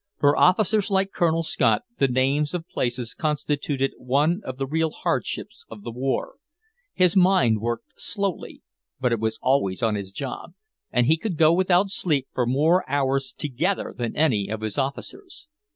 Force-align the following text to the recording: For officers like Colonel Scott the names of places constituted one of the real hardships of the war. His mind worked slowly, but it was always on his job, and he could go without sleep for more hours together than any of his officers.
For 0.17 0.35
officers 0.35 0.89
like 0.89 1.11
Colonel 1.11 1.43
Scott 1.43 1.83
the 1.99 2.07
names 2.07 2.55
of 2.55 2.67
places 2.67 3.13
constituted 3.13 3.93
one 3.99 4.41
of 4.43 4.57
the 4.57 4.65
real 4.65 4.89
hardships 4.89 5.63
of 5.69 5.83
the 5.83 5.91
war. 5.91 6.37
His 6.95 7.15
mind 7.15 7.61
worked 7.61 8.01
slowly, 8.01 8.63
but 8.99 9.11
it 9.11 9.19
was 9.19 9.37
always 9.43 9.83
on 9.83 9.93
his 9.93 10.11
job, 10.11 10.55
and 10.89 11.05
he 11.05 11.17
could 11.17 11.37
go 11.37 11.53
without 11.53 11.91
sleep 11.91 12.27
for 12.33 12.47
more 12.47 12.83
hours 12.89 13.31
together 13.31 13.93
than 13.95 14.15
any 14.17 14.49
of 14.49 14.61
his 14.61 14.79
officers. 14.79 15.47